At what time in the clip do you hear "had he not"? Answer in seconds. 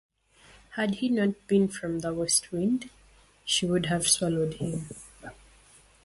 0.71-1.45